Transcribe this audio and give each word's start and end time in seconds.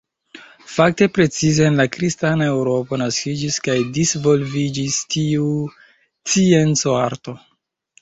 Fakte 0.75 1.07
precize 1.17 1.67
en 1.71 1.77
la 1.81 1.85
kristana 1.97 2.47
eŭropo 2.55 2.99
naskiĝis 3.03 3.61
kaj 3.69 3.77
disvolviĝis 4.01 5.01
tiu 5.15 5.55
scienco-arto. 5.79 7.41